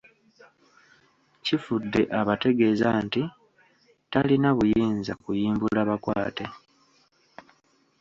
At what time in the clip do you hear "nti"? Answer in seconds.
3.05-3.21